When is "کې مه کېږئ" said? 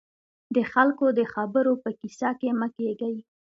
2.39-3.17